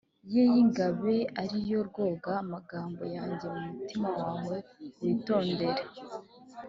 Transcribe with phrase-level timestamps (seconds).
[0.33, 4.57] Ye y ingabe ari yo rwoga amagambo yanjye mu mutima wawe
[5.01, 5.67] witondere